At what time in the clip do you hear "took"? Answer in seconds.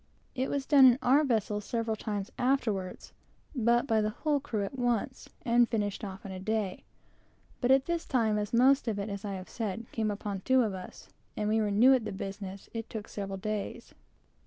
12.89-13.05